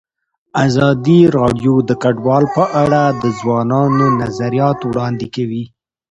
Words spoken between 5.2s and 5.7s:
کړي.